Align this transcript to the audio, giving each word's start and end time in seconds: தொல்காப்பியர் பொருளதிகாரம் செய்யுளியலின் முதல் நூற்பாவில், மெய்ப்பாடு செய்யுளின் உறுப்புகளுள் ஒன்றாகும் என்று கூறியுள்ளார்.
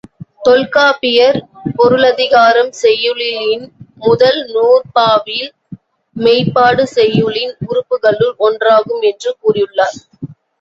தொல்காப்பியர் 0.41 1.37
பொருளதிகாரம் 1.75 2.71
செய்யுளியலின் 2.79 3.67
முதல் 3.97 4.39
நூற்பாவில், 4.49 5.51
மெய்ப்பாடு 6.15 6.85
செய்யுளின் 6.95 7.53
உறுப்புகளுள் 7.67 8.35
ஒன்றாகும் 8.47 9.05
என்று 9.11 9.33
கூறியுள்ளார். 9.39 9.97